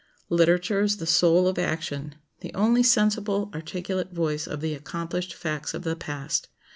[0.29, 5.75] Literature is the soul of action, the only sensible articulate voice of the accomplished facts
[5.75, 6.47] of the past.